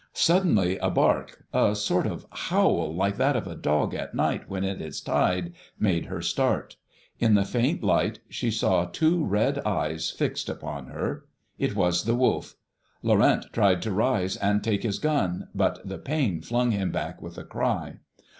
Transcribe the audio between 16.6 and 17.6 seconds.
him back with a